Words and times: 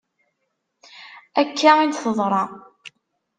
Akka 1.41 1.71
i 1.83 1.85
d-teḍra. 1.89 2.43